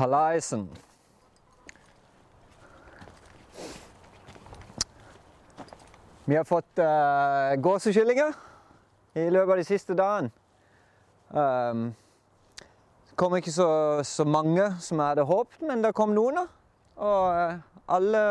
Hallaisen. 0.00 0.68
Vi 6.24 6.36
har 6.36 6.44
fått 6.44 6.78
uh, 6.78 7.56
gåsekyllinger 7.60 8.32
i 9.14 9.26
løpet 9.28 9.52
av 9.52 9.60
de 9.60 9.66
siste 9.66 9.96
dagene. 9.98 10.30
Um, 11.28 11.82
det 13.10 13.16
kom 13.20 13.36
ikke 13.36 13.52
så, 13.52 13.68
så, 14.06 14.24
mange 14.24 14.70
som 14.80 15.02
jeg 15.02 15.12
hadde 15.12 15.28
håpet, 15.28 15.60
men 15.68 15.84
det 15.84 15.92
kom 15.98 16.16
noen. 16.16 16.46
Og 16.96 17.22
uh, 17.36 17.60
alle, 17.92 18.22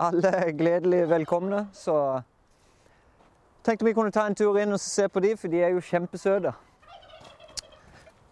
alle 0.00 0.36
er 0.42 0.54
gledelig 0.58 1.04
velkomne. 1.10 1.68
Så 1.72 1.94
tenkte 3.62 3.86
vi 3.86 3.94
kunne 3.94 4.10
ta 4.10 4.26
en 4.26 4.34
tur 4.34 4.58
inn 4.58 4.74
og 4.74 4.82
se 4.82 5.06
på 5.06 5.22
dem, 5.22 5.38
for 5.38 5.54
de 5.54 5.62
er 5.62 5.76
jo 5.76 5.84
kjempesøte. 5.86 6.56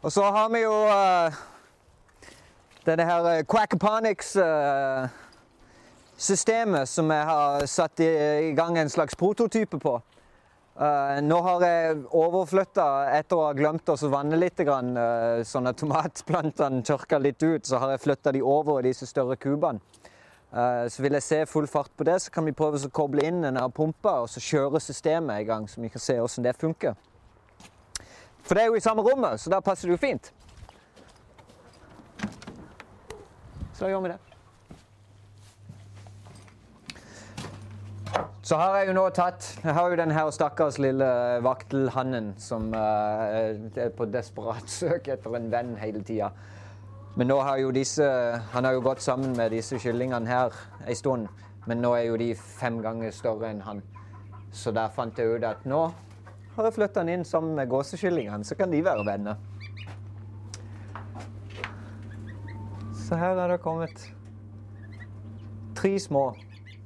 Og 0.03 0.11
så 0.13 0.27
har 0.27 0.51
vi 0.51 0.67
jo 0.67 0.75
uh, 0.91 1.45
denne 2.87 3.07
her 3.09 3.43
Quackaponics 3.51 4.37
systemet 6.17 6.89
som 6.89 7.11
jeg 7.13 7.25
har 7.29 7.67
satt 7.69 8.01
i, 8.01 8.53
gang 8.57 8.79
en 8.79 8.91
slags 8.91 9.17
prototype 9.19 9.81
på. 9.83 9.97
Uh, 10.77 11.19
nå 11.25 11.39
har 11.41 11.65
jeg 11.65 12.01
overflytta, 12.13 12.87
etter 13.17 13.39
å 13.39 13.47
ha 13.47 13.53
glemt 13.57 13.89
å 13.89 13.97
vanne 14.13 14.37
litt, 14.37 14.61
sånn 14.61 15.71
at 15.71 15.79
tomatplantene 15.81 16.83
tørker 16.85 17.23
litt 17.25 17.43
ut, 17.43 17.65
så 17.65 17.81
har 17.81 17.95
jeg 17.95 18.05
flytta 18.05 18.35
de 18.37 18.45
over 18.45 18.81
i 18.81 18.91
disse 18.91 19.09
større 19.09 19.39
kubene. 19.41 19.81
Så 20.89 21.03
vil 21.03 21.17
jeg 21.19 21.25
se 21.25 21.39
full 21.51 21.67
fart 21.69 21.91
på 21.99 22.05
det, 22.07 22.21
så 22.23 22.31
kan 22.33 22.47
vi 22.47 22.55
prøve 22.57 22.79
å 22.79 22.93
koble 22.95 23.25
inn 23.27 23.43
denne 23.45 23.65
pumpa 23.75 24.23
og 24.23 24.29
så 24.31 24.41
kjøre 24.41 24.81
systemet 24.81 25.43
i 25.43 25.49
gang, 25.49 25.67
så 25.69 25.83
vi 25.83 25.91
kan 25.93 26.01
se 26.01 26.17
hvordan 26.17 26.47
det 26.47 26.55
funker. 26.57 26.95
For 28.47 28.55
det 28.55 28.63
er 28.63 28.71
jo 28.71 28.79
i 28.79 28.85
samme 28.85 29.05
rommet, 29.05 29.43
så 29.43 29.53
da 29.53 29.59
passer 29.65 29.91
det 29.91 29.97
jo 29.97 30.01
fint. 30.01 30.31
Så 33.77 33.85
da 33.85 33.91
gjør 33.93 34.07
vi 34.07 34.09
det. 34.09 34.19
Så 38.47 38.57
har 38.57 38.77
jeg 38.79 38.89
jo 38.89 38.93
nå 38.95 39.03
tatt 39.11 39.45
Jeg 39.65 39.75
har 39.75 39.91
jo 39.91 39.97
den 39.99 40.13
her 40.15 40.31
stakkars 40.33 40.79
lille 40.81 41.07
vaktelhannen 41.45 42.31
som 42.41 42.71
uh, 42.73 43.27
er 43.77 43.91
på 43.93 44.07
desperat 44.09 44.71
søk 44.79 45.11
etter 45.13 45.37
en 45.37 45.51
venn 45.53 45.75
hele 45.77 46.01
tida. 46.07 46.31
Men 47.21 47.29
nå 47.29 47.37
har 47.43 47.61
jo 47.61 47.75
disse 47.75 48.07
Han 48.55 48.65
har 48.65 48.79
jo 48.79 48.85
gått 48.87 49.05
sammen 49.05 49.37
med 49.37 49.53
disse 49.53 49.77
kyllingene 49.83 50.31
her 50.31 50.57
ei 50.87 50.97
stund. 50.97 51.29
Men 51.67 51.83
nå 51.85 51.93
er 51.99 52.07
jo 52.07 52.17
de 52.17 52.31
fem 52.39 52.81
ganger 52.81 53.13
større 53.13 53.51
enn 53.51 53.61
han. 53.67 53.85
Så 54.57 54.73
der 54.73 54.89
fant 54.95 55.19
jeg 55.19 55.37
ut 55.37 55.45
at 55.45 55.69
nå 55.69 55.83
har 56.57 56.71
jeg 56.71 56.79
flytta 56.79 57.03
han 57.03 57.13
inn 57.13 57.25
sammen 57.29 57.53
med 57.59 57.69
gåsekyllingene, 57.69 58.47
så 58.47 58.57
kan 58.57 58.71
de 58.73 58.79
være 58.81 59.05
venner. 59.05 59.37
Så 63.07 63.15
her 63.15 63.39
er 63.39 63.49
det 63.49 63.61
kommet 63.63 64.15
tre 65.77 65.99
små. 65.99 66.35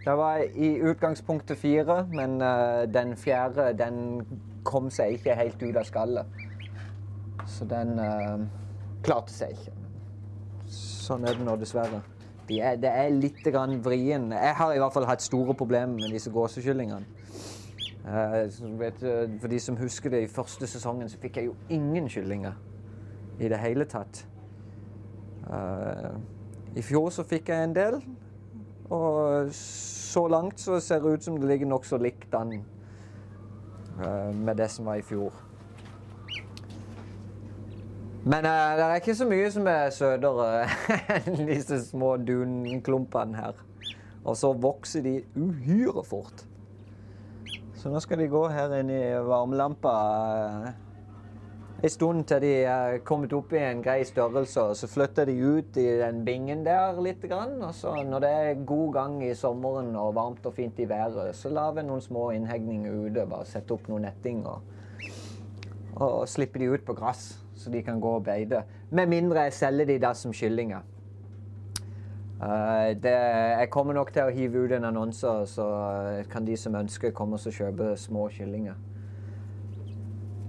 Det 0.05 0.17
var 0.17 0.43
i 0.55 0.75
utgangspunktet 0.77 1.59
fire, 1.59 2.07
men 2.13 2.43
uh, 2.43 2.95
den 2.95 3.17
fjerde 3.17 3.73
den 3.79 4.27
kom 4.65 4.91
seg 4.93 5.17
ikke 5.17 5.37
helt 5.39 5.63
ut 5.63 5.79
av 5.81 5.87
skallet. 5.89 6.43
Så 7.49 7.65
den 7.65 7.97
uh, 7.97 8.43
klarte 9.05 9.33
seg 9.33 9.55
ikke. 9.57 9.73
Sånn 10.69 11.25
er 11.25 11.39
det 11.39 11.47
nå, 11.47 11.55
dessverre. 11.57 12.03
De 12.51 12.61
er, 12.61 12.77
det 12.77 12.91
er 12.93 13.09
litt 13.17 13.41
vrien. 13.85 14.33
Jeg 14.33 14.55
har 14.59 14.75
i 14.75 14.79
hvert 14.83 14.93
fall 14.93 15.09
hatt 15.09 15.25
store 15.25 15.55
problemer 15.55 15.95
med 15.95 16.13
disse 16.13 16.31
gåsekyllingene. 16.31 17.07
Uh, 18.05 18.45
vet, 18.81 19.01
for 19.41 19.49
de 19.49 19.61
som 19.61 19.77
husker 19.81 20.11
det, 20.11 20.27
i 20.27 20.29
første 20.29 20.67
sesongen 20.67 21.09
så 21.09 21.17
fikk 21.23 21.41
jeg 21.41 21.49
jo 21.49 21.57
ingen 21.71 22.09
kyllinger 22.13 22.61
i 23.41 23.49
det 23.49 23.63
hele 23.65 23.89
tatt. 23.89 24.27
I 25.49 26.83
fjor 26.87 27.09
så 27.15 27.25
fikk 27.27 27.49
jeg 27.51 27.67
en 27.67 27.77
del. 27.77 28.01
Og 28.91 29.53
så 29.55 30.27
langt 30.29 30.61
så 30.61 30.81
ser 30.83 31.01
det 31.01 31.13
ut 31.15 31.25
som 31.25 31.39
det 31.39 31.49
ligger 31.49 31.71
nokså 31.71 31.99
likt 32.03 32.35
an 32.35 32.57
uh, 34.01 34.35
med 34.35 34.57
det 34.59 34.67
som 34.71 34.89
var 34.91 34.99
i 34.99 35.07
fjor. 35.07 35.31
Men 38.25 38.45
uh, 38.45 38.75
det 38.77 38.85
er 38.85 38.99
ikke 38.99 39.15
så 39.15 39.29
mye 39.31 39.51
som 39.55 39.71
er 39.71 39.95
søtere 39.95 40.67
enn 41.21 41.47
disse 41.47 41.79
små 41.87 42.17
dunklumpene 42.19 43.39
her. 43.39 43.63
Og 44.25 44.37
så 44.37 44.51
vokser 44.53 45.07
de 45.07 45.21
uhyre 45.39 46.03
fort. 46.05 46.45
Så 47.79 47.89
nå 47.89 48.03
skal 48.03 48.21
de 48.21 48.29
gå 48.29 48.43
her 48.53 48.75
inn 48.81 48.91
i 48.93 49.05
varmelampa. 49.25 49.95
En 51.81 51.89
stund 51.89 52.27
til 52.29 52.43
de 52.45 52.49
er 52.69 52.99
kommet 53.09 53.33
opp 53.33 53.55
i 53.57 53.61
en 53.65 53.79
grei 53.81 54.03
størrelse. 54.05 54.61
og 54.61 54.77
Så 54.77 54.89
flytter 54.91 55.25
de 55.25 55.37
ut 55.41 55.77
i 55.81 55.87
den 56.03 56.25
bingen 56.25 56.65
der 56.67 57.01
litt. 57.01 57.25
Og 57.33 57.75
så 57.75 57.95
når 58.05 58.21
det 58.21 58.31
er 58.31 58.65
god 58.67 58.93
gang 58.93 59.15
i 59.25 59.35
sommeren 59.35 59.97
og 59.97 60.15
varmt 60.15 60.45
og 60.47 60.55
fint 60.55 60.79
i 60.79 60.89
været, 60.89 61.35
så 61.35 61.49
lar 61.49 61.73
vi 61.73 61.87
noen 61.89 62.05
små 62.05 62.31
innhegninger 62.37 62.93
ute. 63.07 63.25
Bare 63.25 63.49
sette 63.49 63.73
opp 63.73 63.89
noen 63.89 64.05
netting 64.05 64.45
og, 64.45 64.61
og 65.97 66.29
slipper 66.29 66.61
de 66.61 66.69
ut 66.69 66.85
på 66.85 66.99
gress, 67.01 67.39
så 67.57 67.73
de 67.73 67.83
kan 67.83 68.01
gå 68.01 68.13
og 68.19 68.29
beite. 68.29 68.61
Med 68.91 69.09
mindre 69.09 69.49
jeg 69.49 69.57
selger 69.63 69.89
de 69.89 69.99
da 70.05 70.13
som 70.13 70.37
kyllinger. 70.37 70.85
Uh, 72.41 72.93
det, 72.93 73.17
jeg 73.17 73.73
kommer 73.73 73.97
nok 73.97 74.13
til 74.13 74.29
å 74.29 74.37
hive 74.37 74.67
ut 74.67 74.77
en 74.77 74.89
annonse, 74.89 75.33
så 75.49 75.73
kan 76.29 76.45
de 76.45 76.61
som 76.61 76.77
ønsker, 76.77 77.17
komme 77.17 77.41
og 77.41 77.57
kjøpe 77.57 77.95
små 77.97 78.29
kyllinger. 78.37 78.77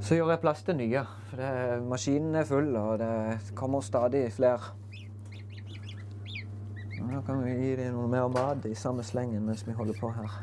Så 0.01 0.15
gjør 0.17 0.31
jeg 0.33 0.41
plass 0.41 0.63
til 0.65 0.75
nye. 0.79 1.01
For 1.29 1.37
det, 1.37 1.49
maskinen 1.85 2.35
er 2.35 2.47
full, 2.49 2.73
og 2.75 2.97
det 2.99 3.53
kommer 3.55 3.83
stadig 3.85 4.25
flere. 4.33 4.73
Nå 7.01 7.21
kan 7.27 7.43
vi 7.43 7.53
gi 7.53 7.75
dem 7.77 7.97
noe 7.97 8.09
mer 8.09 8.29
mat 8.33 8.65
i 8.65 8.73
samme 8.77 9.03
slengen 9.05 9.45
mens 9.45 9.61
vi 9.67 9.75
holder 9.77 9.97
på 9.99 10.09
her. 10.15 10.39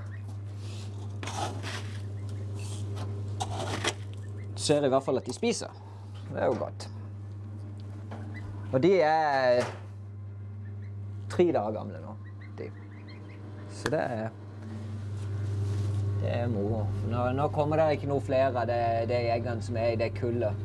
Ser 4.58 4.84
i 4.84 4.90
hvert 4.92 5.06
fall 5.06 5.18
at 5.18 5.26
de 5.26 5.34
spiser. 5.34 5.74
Det 6.28 6.38
er 6.42 6.50
jo 6.52 6.58
godt. 6.60 6.88
Og 8.72 8.82
de 8.84 8.92
er 9.00 9.62
tre 11.32 11.46
dager 11.54 11.72
gamle 11.72 12.02
nå, 12.04 12.14
de. 12.58 12.68
Så 13.72 13.90
det 13.90 14.02
er 14.04 14.28
det 16.20 16.30
er 16.34 16.48
moro. 16.50 16.86
Nå, 17.10 17.24
nå, 17.32 17.48
kommer 17.54 17.80
det 17.80 17.98
ikke 17.98 18.10
noe 18.10 18.24
flere 18.24 18.52
av 18.52 18.66
de, 18.70 18.78
de 19.10 19.20
jegerne 19.28 19.62
som 19.62 19.76
er 19.78 19.94
i 19.94 20.00
det 20.00 20.10
kullet. 20.18 20.64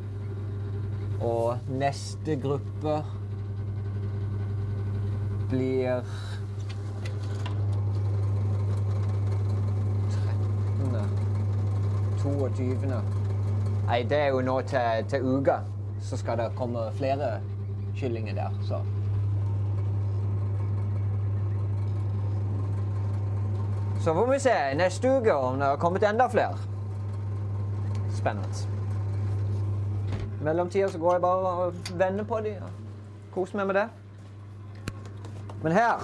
Og 1.23 1.69
neste 1.69 2.35
gruppe 2.41 2.97
blir 5.51 6.01
13. 10.81 11.21
22. 12.23 12.75
Nei, 13.87 14.01
det 14.07 14.17
er 14.17 14.29
jo 14.31 14.41
nå 14.41 14.57
til, 14.67 15.05
til 15.11 15.29
uka. 15.37 15.61
Så 16.03 16.17
skal 16.19 16.39
det 16.39 16.51
komme 16.57 16.89
flere 16.97 17.37
kyllinger 17.99 18.33
der. 18.41 18.59
så... 18.67 18.83
Så 24.03 24.13
får 24.13 24.27
vi 24.27 24.39
se 24.39 24.53
neste 24.75 25.07
uke 25.07 25.33
om 25.33 25.59
det 25.59 25.65
har 25.65 25.77
kommet 25.79 26.03
enda 26.03 26.25
flere. 26.29 26.57
Spennende. 28.11 28.47
I 30.41 30.43
mellomtida 30.43 30.89
så 30.91 30.99
går 30.99 31.13
jeg 31.13 31.21
bare 31.23 31.51
og 31.51 31.77
vender 31.99 32.25
på 32.27 32.41
dem 32.43 32.65
og 32.65 32.73
koser 33.31 33.61
meg 33.61 33.69
med 33.69 33.77
det. 33.79 33.85
Men 35.61 35.71
her 35.71 36.03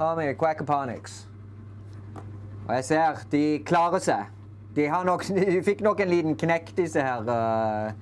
har 0.00 0.16
vi 0.18 0.24
Quackaponics. 0.40 1.28
Og 2.66 2.74
jeg 2.74 2.84
ser 2.84 3.20
de 3.30 3.42
klarer 3.66 4.02
seg. 4.02 4.32
De, 4.74 4.88
nok, 5.06 5.22
de 5.38 5.60
fikk 5.62 5.84
nok 5.86 6.02
en 6.02 6.10
liten 6.10 6.34
knekk, 6.40 6.72
disse 6.80 7.04
her 7.04 7.22
uh, 7.30 7.92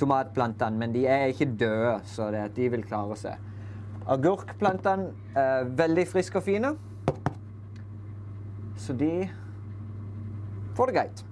tomatplantene, 0.00 0.80
men 0.80 0.96
de 0.96 1.06
er 1.06 1.30
ikke 1.30 1.52
døde, 1.60 2.00
så 2.10 2.32
det, 2.34 2.48
de 2.58 2.66
vil 2.74 2.82
klare 2.82 3.14
seg. 3.20 3.46
Agurkplantene 4.10 5.38
er 5.38 5.70
veldig 5.70 6.08
friske 6.10 6.42
og 6.42 6.48
fine. 6.50 6.74
Så 8.84 8.92
de 8.92 9.30
får 10.76 10.86
det 10.86 10.94
greit. 10.94 11.24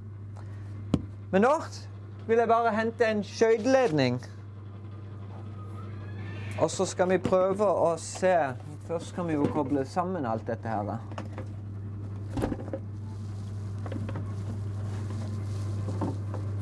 Men 1.33 1.45
nå 1.45 1.51
vil 2.27 2.39
jeg 2.41 2.49
bare 2.49 2.71
hente 2.73 3.05
en 3.05 3.21
skøyteledning. 3.25 4.23
Og 6.61 6.71
så 6.71 6.87
skal 6.89 7.11
vi 7.13 7.19
prøve 7.21 7.67
å 7.67 7.91
se 8.01 8.37
Først 8.83 9.15
kan 9.15 9.29
vi 9.29 9.37
jo 9.37 9.45
koble 9.53 9.85
sammen 9.87 10.25
alt 10.27 10.43
dette 10.49 10.69
her. 10.69 10.97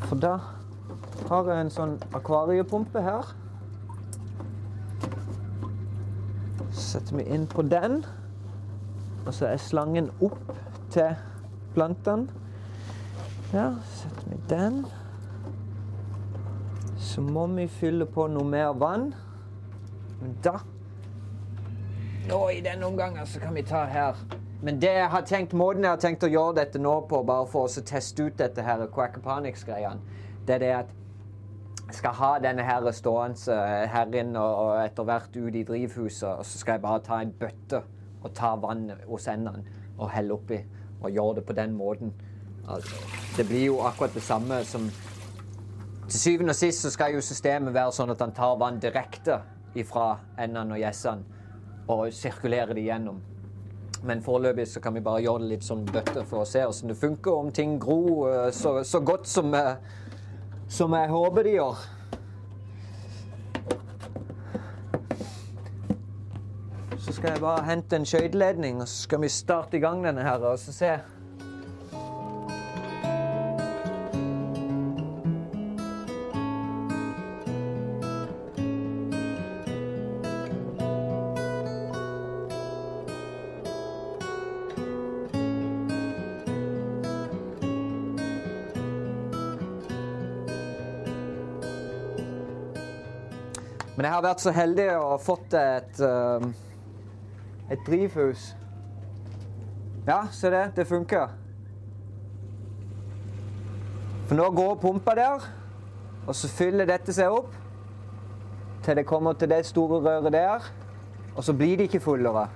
For 0.05 0.21
da 0.21 0.35
har 1.31 1.49
jeg 1.49 1.65
en 1.65 1.73
sånn 1.75 1.95
akvariepumpe 2.19 3.03
her. 3.03 3.31
setter 6.91 7.17
vi 7.17 7.25
inn 7.35 7.47
på 7.47 7.63
den. 7.63 8.03
Og 9.27 9.33
så 9.35 9.47
er 9.53 9.63
slangen 9.63 10.11
opp 10.21 10.53
til 10.91 11.15
plantene. 11.75 12.29
Ja, 13.53 13.71
setter 13.83 14.31
vi 14.31 14.37
den. 14.51 14.87
Så 16.97 17.21
må 17.21 17.47
vi 17.47 17.67
fylle 17.67 18.07
på 18.07 18.27
noe 18.31 18.47
mer 18.47 18.75
vann. 18.79 19.11
Men 20.21 20.37
da 20.45 20.61
Nå 22.29 22.39
i 22.53 22.61
denne 22.63 22.87
omgangen 22.87 23.27
så 23.27 23.41
kan 23.41 23.55
vi 23.55 23.63
ta 23.67 23.85
her. 23.91 24.15
Men 24.63 24.81
det 24.81 24.93
jeg 24.93 25.09
har 25.11 25.23
tenkt, 25.27 25.53
måten 25.57 25.83
jeg 25.83 25.91
har 25.91 25.99
tenkt 25.99 26.23
å 26.23 26.31
gjøre 26.31 26.59
dette 26.61 26.79
nå 26.79 26.93
på, 27.11 27.23
bare 27.27 27.47
for 27.51 27.67
å 27.67 27.83
teste 27.83 28.29
ut 28.29 28.37
dette 28.39 28.63
her 28.63 28.85
quackapanics-greiene, 28.93 30.19
det 30.47 30.55
er 30.55 30.63
det 30.63 30.73
at 30.77 30.93
jeg 31.87 31.97
skal 31.97 32.15
ha 32.21 32.31
denne 32.45 32.63
her 32.63 32.87
stående 32.95 33.57
her 33.91 34.15
inne 34.21 34.43
og 34.45 34.77
etter 34.85 35.09
hvert 35.09 35.35
ut 35.35 35.57
i 35.57 35.65
drivhuset, 35.67 36.29
og 36.29 36.47
så 36.47 36.61
skal 36.61 36.77
jeg 36.77 36.85
bare 36.85 37.03
ta 37.09 37.19
en 37.25 37.33
bøtte 37.41 37.81
og 38.21 38.35
ta 38.37 38.53
vann 38.61 38.93
hos 39.09 39.27
endene 39.33 39.65
og 39.97 40.13
helle 40.13 40.37
oppi 40.37 40.61
og 41.01 41.11
gjør 41.11 41.35
det 41.39 41.45
på 41.49 41.57
den 41.57 41.75
måten. 41.77 42.13
Altså, 42.69 42.97
det 43.37 43.47
blir 43.49 43.67
jo 43.67 43.81
akkurat 43.87 44.15
det 44.15 44.23
samme 44.23 44.65
som 44.65 44.91
Til 46.11 46.21
syvende 46.21 46.51
og 46.51 46.59
sist 46.59 46.83
så 46.83 46.91
skal 46.91 47.15
jo 47.15 47.21
systemet 47.23 47.75
være 47.75 47.93
sånn 47.95 48.11
at 48.11 48.19
han 48.19 48.33
tar 48.35 48.57
vann 48.59 48.81
direkte 48.83 49.37
ifra 49.79 50.17
endene 50.43 50.75
og 50.75 50.81
gjessene 50.83 51.39
og 51.91 52.09
sirkulerer 52.15 52.75
det 52.75 52.83
gjennom. 52.89 53.21
Men 54.03 54.23
foreløpig 54.25 54.67
så 54.69 54.81
kan 54.81 54.95
vi 54.97 55.05
bare 55.05 55.23
gjøre 55.23 55.45
det 55.45 55.51
litt 55.53 55.67
sånn 55.67 55.85
bøtte 55.87 56.25
for 56.27 56.43
å 56.43 56.49
se 56.49 56.63
hvordan 56.65 56.93
det 56.93 56.99
funker, 56.99 57.37
om 57.37 57.51
ting 57.53 57.77
gror 57.79 58.31
eh, 58.31 58.51
så, 58.57 58.81
så 58.87 59.01
godt 59.05 59.29
som, 59.29 59.55
eh, 59.55 59.77
som 60.69 60.95
jeg 60.97 61.13
håper 61.13 61.47
de 61.47 61.57
gjør. 61.59 61.83
Skal 67.21 67.35
jeg 67.35 67.41
bare 67.41 67.65
hente 67.67 67.97
en 67.97 68.07
skøyteledning, 68.09 68.79
og 68.81 68.89
så 68.89 69.03
skal 69.03 69.21
vi 69.21 69.29
starte 69.29 69.77
i 69.77 69.81
gang 69.81 69.99
denne 70.01 70.23
her, 70.25 70.41
og 70.41 70.59
så 70.59 70.73
se. 70.73 70.93
Men 93.97 94.09
jeg 94.09 94.15
har 94.15 94.25
vært 94.25 94.41
så 94.41 94.57
heldig 94.57 94.91
å 94.97 95.07
ha 95.11 95.21
fått 95.21 95.61
et, 95.61 96.01
eh, 96.01 96.51
et 97.71 97.79
drivhus. 97.87 98.57
Ja, 100.07 100.23
se 100.31 100.51
det. 100.51 100.73
Det 100.77 100.87
funker. 100.87 101.29
For 104.27 104.39
nå 104.39 104.51
går 104.55 104.75
pumpa 104.75 105.15
der, 105.15 105.47
og 106.27 106.35
så 106.35 106.49
fyller 106.49 106.87
dette 106.87 107.13
seg 107.13 107.33
opp 107.35 107.55
til 108.85 108.97
det 108.97 109.07
kommer 109.07 109.33
til 109.33 109.51
det 109.51 109.65
store 109.67 109.99
røret 110.01 110.33
der, 110.33 110.69
og 111.35 111.45
så 111.45 111.53
blir 111.53 111.77
det 111.77 111.91
ikke 111.91 112.01
fullere. 112.01 112.47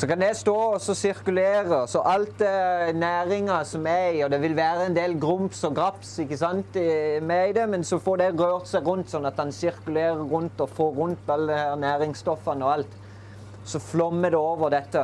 Så 0.00 0.06
kan 0.08 0.22
det 0.22 0.30
stå 0.38 0.54
og 0.56 0.78
så 0.80 0.94
sirkulere, 0.96 1.82
så 1.84 2.00
alt 2.08 2.40
eh, 2.40 2.88
næringa 2.96 3.58
som 3.68 3.84
er 3.84 4.14
i, 4.14 4.22
og 4.24 4.30
det 4.32 4.38
vil 4.40 4.54
være 4.56 4.86
en 4.88 4.94
del 4.96 5.18
grums 5.20 5.58
og 5.68 5.74
graps 5.76 6.14
ikke 6.22 6.38
sant, 6.40 6.76
med 7.20 7.50
i 7.50 7.56
det, 7.58 7.66
men 7.68 7.82
så 7.84 7.98
får 8.00 8.22
det 8.22 8.28
rørt 8.38 8.70
seg 8.70 8.86
rundt, 8.88 9.10
sånn 9.12 9.28
at 9.28 9.36
den 9.36 9.50
sirkulerer 9.52 10.22
rundt 10.30 10.62
og 10.64 10.70
får 10.72 10.94
rundt 10.96 11.28
alle 11.34 11.58
her 11.58 11.76
næringsstoffene 11.82 12.64
og 12.64 12.72
alt. 12.78 12.94
Så 13.68 13.76
flommer 13.84 14.32
det 14.32 14.40
over 14.40 14.72
dette. 14.72 15.02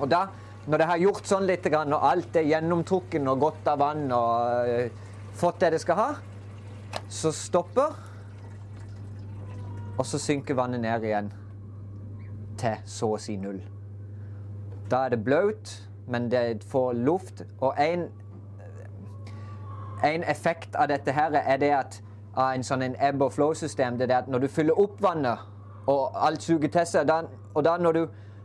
Og 0.00 0.10
da, 0.10 0.24
når 0.66 0.82
det 0.82 0.88
har 0.90 1.02
gjort 1.04 1.30
sånn 1.30 1.46
litt, 1.46 1.68
og 1.70 1.94
alt 2.08 2.38
er 2.40 2.48
gjennomtrukken 2.48 3.30
og 3.30 3.44
godt 3.44 3.70
av 3.70 3.84
vann 3.84 4.08
og 4.16 4.72
eh, 4.72 5.12
fått 5.38 5.60
det 5.62 5.76
det 5.76 5.80
skal 5.84 6.00
ha, 6.00 6.08
så 7.06 7.30
stopper, 7.30 7.94
og 9.94 10.02
så 10.10 10.18
synker 10.18 10.58
vannet 10.58 10.82
ned 10.82 11.06
igjen 11.06 11.30
til 12.58 12.82
så 12.98 13.12
å 13.14 13.22
si 13.22 13.38
null. 13.38 13.62
Da 14.92 15.06
er 15.06 15.14
det 15.14 15.24
blaut, 15.24 15.88
men 16.08 16.30
det 16.30 16.64
får 16.68 16.92
luft. 16.92 17.42
Og 17.60 17.74
en, 17.80 18.08
en 20.04 20.24
effekt 20.28 20.76
av 20.76 20.90
dette 20.92 21.14
her 21.16 21.32
er 21.40 21.56
det 21.56 21.70
at 21.72 22.02
av 22.36 22.52
en 22.52 22.64
sånn 22.64 22.84
en 22.84 22.96
ebb 23.00 23.24
og 23.24 23.32
flow-system, 23.32 23.96
det 23.98 24.10
er 24.10 24.18
at 24.22 24.28
når 24.28 24.44
du 24.44 24.48
fyller 24.52 24.78
opp 24.80 25.00
vannet, 25.00 25.40
og 25.88 26.12
alt 26.14 26.44
suger 26.44 26.68
til 26.72 26.86
seg, 26.88 27.08
da, 27.08 27.22
og 27.54 27.64
da 27.64 27.76
når 27.80 27.96
du, 27.96 28.02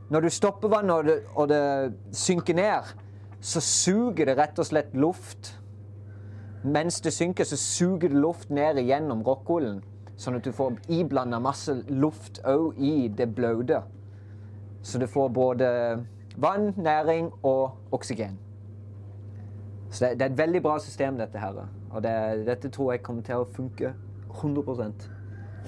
når 0.10 0.26
du 0.26 0.30
stopper 0.32 0.72
vannet 0.72 0.96
og 0.96 1.06
det, 1.08 1.18
og 1.36 1.50
det 1.52 2.16
synker 2.16 2.56
ned, 2.58 2.96
så 3.42 3.62
suger 3.62 4.32
det 4.32 4.38
rett 4.40 4.60
og 4.60 4.66
slett 4.66 4.96
luft. 4.96 5.54
Mens 6.64 7.02
det 7.04 7.14
synker, 7.14 7.44
så 7.44 7.60
suger 7.60 8.10
det 8.10 8.24
luft 8.24 8.50
ned 8.50 8.80
igjennom 8.82 9.22
rockhullen. 9.28 9.84
Sånn 10.18 10.40
at 10.40 10.48
du 10.48 10.52
får 10.56 10.80
iblanda 10.90 11.40
masse 11.40 11.76
luft 11.92 12.40
òg 12.48 12.80
i 12.82 13.08
det 13.14 13.30
blaute. 13.36 13.84
Så 14.82 14.98
du 14.98 15.06
får 15.08 15.30
både 15.36 15.68
vann, 16.38 16.74
næring 16.78 17.32
og 17.44 17.78
oksygen. 17.92 18.40
Så 19.90 20.06
det, 20.06 20.20
det 20.20 20.26
er 20.26 20.32
et 20.32 20.38
veldig 20.38 20.62
bra 20.62 20.80
system, 20.80 21.18
dette 21.18 21.40
her. 21.40 21.68
Og 21.92 22.04
det, 22.04 22.46
dette 22.48 22.70
tror 22.70 22.92
jeg 22.92 23.04
kommer 23.04 23.24
til 23.24 23.42
å 23.42 23.48
funke 23.56 23.94
100 24.38 24.94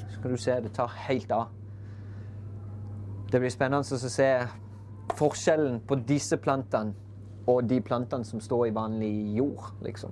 Så 0.10 0.22
kan 0.22 0.32
du 0.32 0.38
se, 0.38 0.52
det 0.62 0.74
tar 0.74 0.92
helt 1.08 1.32
av. 1.32 1.48
Det 3.32 3.40
blir 3.40 3.50
spennende 3.50 3.96
å 3.96 4.10
se 4.10 4.30
forskjellen 5.18 5.80
på 5.88 5.96
disse 6.08 6.38
plantene 6.38 6.94
og 7.50 7.64
de 7.70 7.80
plantene 7.82 8.26
som 8.26 8.42
står 8.42 8.68
i 8.68 8.74
vanlig 8.74 9.14
jord, 9.38 9.72
liksom. 9.82 10.12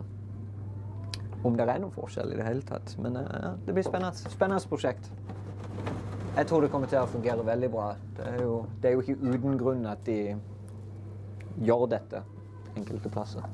Om 1.46 1.58
det 1.58 1.68
er 1.70 1.82
noen 1.82 1.94
forskjell 1.94 2.34
i 2.34 2.38
det 2.40 2.46
hele 2.48 2.66
tatt. 2.66 2.96
Men 3.02 3.20
eh, 3.20 3.28
ja, 3.44 3.52
det 3.66 3.76
blir 3.76 3.86
spennende. 3.86 4.32
Spennende 4.34 4.70
prosjekt. 4.70 5.12
Jeg 6.38 6.48
tror 6.48 6.62
det 6.62 6.70
kommer 6.70 6.86
til 6.88 7.00
å 7.02 7.08
fungere 7.10 7.42
veldig 7.46 7.68
bra. 7.74 7.88
Det 8.14 8.26
er 8.30 8.42
jo, 8.44 8.58
det 8.82 8.90
er 8.90 8.94
jo 8.94 9.02
ikke 9.02 9.16
uten 9.24 9.56
grunn 9.58 9.88
at 9.90 10.04
de 10.06 10.36
gjør 11.66 11.88
dette 11.90 12.22
enkelte 12.78 13.10
plasser. 13.10 13.48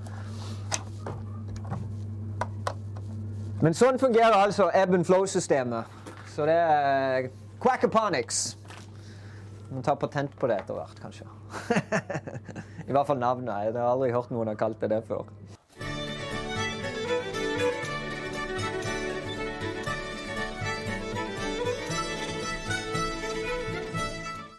Men 3.64 3.78
sånn 3.80 4.02
fungerer 4.02 4.36
altså 4.36 4.68
ebb 4.76 4.98
and 4.98 5.08
flow-systemet. 5.08 5.96
Så 6.34 6.44
det 6.50 6.58
er 6.60 7.30
Quackaponics. 7.64 8.58
Vi 9.70 9.78
må 9.78 9.86
ta 9.86 9.96
patent 9.96 10.36
på 10.36 10.52
det 10.52 10.60
etter 10.66 10.76
hvert, 10.76 11.00
kanskje. 11.00 11.30
I 12.90 12.92
hvert 12.92 13.08
fall 13.08 13.24
navnet. 13.24 13.70
Jeg 13.70 13.78
har 13.78 13.94
aldri 13.94 14.12
hørt 14.12 14.36
noen 14.36 14.52
har 14.52 14.60
kalt 14.60 14.84
det 14.84 14.92
det 14.92 15.06
før. 15.08 15.32